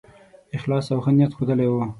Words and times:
اخلاص 0.57 0.85
او 0.93 0.99
ښه 1.03 1.11
نیت 1.17 1.31
ښودلی 1.37 1.67
وو. 1.69 1.83